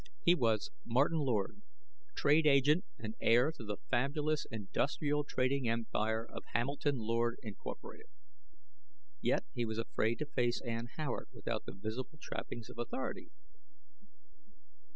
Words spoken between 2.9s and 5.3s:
and heir to the fabulous industrial